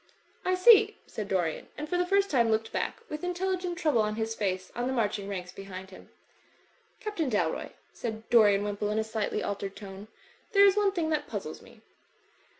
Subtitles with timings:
[0.41, 4.15] '1 see," said Dorian; and for the first time looked back with intelligent trouble on
[4.15, 6.09] his face, on the march ing ranks behind him.
[6.99, 10.07] "Captain Dalroy," said Dorian Wimpole, in a slight ly altered tone,
[10.53, 11.81] "there is one thing that puzzles me.